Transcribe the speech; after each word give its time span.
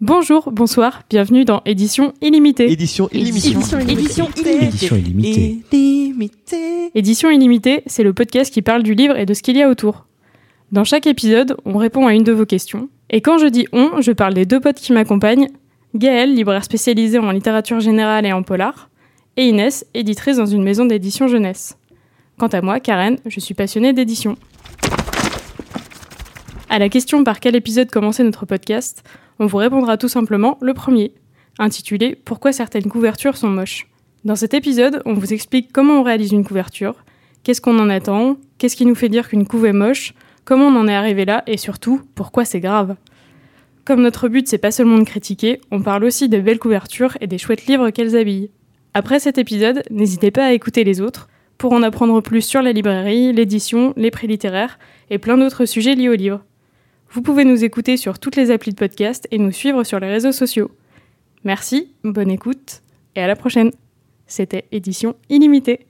Bonjour, 0.00 0.50
bonsoir, 0.50 1.02
bienvenue 1.08 1.44
dans 1.44 1.62
Édition 1.64 2.14
Illimitée. 2.20 2.70
Édition 2.70 3.08
illimitée. 3.12 3.48
Édition 3.48 3.78
Édition 3.80 4.96
illimitée. 4.96 5.62
illimitée. 5.72 6.90
Édition 6.96 7.30
Illimitée, 7.30 7.82
c'est 7.86 8.02
le 8.02 8.12
podcast 8.12 8.52
qui 8.52 8.60
parle 8.60 8.82
du 8.82 8.94
livre 8.94 9.16
et 9.16 9.24
de 9.24 9.32
ce 9.34 9.42
qu'il 9.42 9.56
y 9.56 9.62
a 9.62 9.68
autour. 9.68 10.06
Dans 10.72 10.82
chaque 10.82 11.06
épisode, 11.06 11.56
on 11.64 11.78
répond 11.78 12.08
à 12.08 12.14
une 12.14 12.24
de 12.24 12.32
vos 12.32 12.44
questions. 12.44 12.88
Et 13.08 13.20
quand 13.20 13.38
je 13.38 13.46
dis 13.46 13.66
on, 13.72 14.00
je 14.00 14.10
parle 14.10 14.34
des 14.34 14.46
deux 14.46 14.58
potes 14.60 14.80
qui 14.80 14.92
m'accompagnent, 14.92 15.48
Gaëlle, 15.94 16.34
libraire 16.34 16.64
spécialisée 16.64 17.20
en 17.20 17.30
littérature 17.30 17.78
générale 17.78 18.26
et 18.26 18.32
en 18.32 18.42
polar, 18.42 18.90
et 19.36 19.48
Inès, 19.48 19.86
éditrice 19.94 20.38
dans 20.38 20.46
une 20.46 20.64
maison 20.64 20.86
d'édition 20.86 21.28
jeunesse. 21.28 21.78
Quant 22.36 22.48
à 22.48 22.60
moi, 22.62 22.80
Karen, 22.80 23.18
je 23.26 23.38
suis 23.38 23.54
passionnée 23.54 23.92
d'édition. 23.92 24.36
À 26.74 26.80
la 26.80 26.88
question 26.88 27.22
par 27.22 27.38
quel 27.38 27.54
épisode 27.54 27.88
commencer 27.88 28.24
notre 28.24 28.46
podcast, 28.46 29.04
on 29.38 29.46
vous 29.46 29.58
répondra 29.58 29.96
tout 29.96 30.08
simplement 30.08 30.58
le 30.60 30.74
premier, 30.74 31.14
intitulé 31.60 32.16
Pourquoi 32.16 32.52
certaines 32.52 32.90
couvertures 32.90 33.36
sont 33.36 33.48
moches? 33.48 33.86
Dans 34.24 34.34
cet 34.34 34.54
épisode, 34.54 35.00
on 35.04 35.14
vous 35.14 35.32
explique 35.32 35.70
comment 35.70 36.00
on 36.00 36.02
réalise 36.02 36.32
une 36.32 36.44
couverture, 36.44 37.04
qu'est-ce 37.44 37.60
qu'on 37.60 37.78
en 37.78 37.88
attend, 37.88 38.38
qu'est-ce 38.58 38.74
qui 38.74 38.86
nous 38.86 38.96
fait 38.96 39.08
dire 39.08 39.28
qu'une 39.28 39.46
couve 39.46 39.66
est 39.66 39.72
moche, 39.72 40.14
comment 40.44 40.66
on 40.66 40.74
en 40.74 40.88
est 40.88 40.94
arrivé 40.96 41.24
là 41.24 41.44
et 41.46 41.58
surtout 41.58 42.02
pourquoi 42.16 42.44
c'est 42.44 42.58
grave. 42.58 42.96
Comme 43.84 44.02
notre 44.02 44.26
but 44.26 44.48
c'est 44.48 44.58
pas 44.58 44.72
seulement 44.72 44.98
de 44.98 45.04
critiquer, 45.04 45.60
on 45.70 45.80
parle 45.80 46.02
aussi 46.02 46.28
des 46.28 46.40
belles 46.40 46.58
couvertures 46.58 47.16
et 47.20 47.28
des 47.28 47.38
chouettes 47.38 47.66
livres 47.66 47.90
qu'elles 47.90 48.16
habillent. 48.16 48.50
Après 48.94 49.20
cet 49.20 49.38
épisode, 49.38 49.84
n'hésitez 49.92 50.32
pas 50.32 50.46
à 50.46 50.52
écouter 50.52 50.82
les 50.82 51.00
autres 51.00 51.28
pour 51.56 51.72
en 51.72 51.84
apprendre 51.84 52.20
plus 52.20 52.42
sur 52.42 52.62
la 52.62 52.72
librairie, 52.72 53.32
l'édition, 53.32 53.94
les 53.96 54.10
prix 54.10 54.26
littéraires 54.26 54.80
et 55.08 55.18
plein 55.18 55.38
d'autres 55.38 55.66
sujets 55.66 55.94
liés 55.94 56.08
au 56.08 56.14
livre. 56.14 56.40
Vous 57.14 57.22
pouvez 57.22 57.44
nous 57.44 57.62
écouter 57.62 57.96
sur 57.96 58.18
toutes 58.18 58.34
les 58.34 58.50
applis 58.50 58.72
de 58.72 58.76
podcast 58.76 59.28
et 59.30 59.38
nous 59.38 59.52
suivre 59.52 59.84
sur 59.84 60.00
les 60.00 60.10
réseaux 60.10 60.32
sociaux. 60.32 60.72
Merci, 61.44 61.94
bonne 62.02 62.28
écoute 62.28 62.82
et 63.14 63.20
à 63.20 63.28
la 63.28 63.36
prochaine. 63.36 63.70
C'était 64.26 64.64
édition 64.72 65.14
illimitée. 65.28 65.86